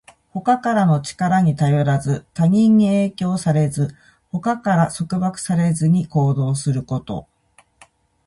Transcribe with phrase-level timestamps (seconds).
[0.33, 3.95] 他からの力に頼らず、他人に影響されず、
[4.31, 7.27] 他から束縛されずに行動すること。